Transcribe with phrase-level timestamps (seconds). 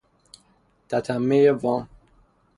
[0.89, 1.89] تتمهی وام